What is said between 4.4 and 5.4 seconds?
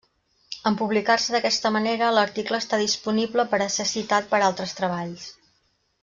altres treballs.